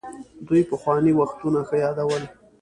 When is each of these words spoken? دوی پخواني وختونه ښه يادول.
دوی 0.47 0.61
پخواني 0.71 1.11
وختونه 1.19 1.59
ښه 1.67 1.75
يادول. 1.83 2.23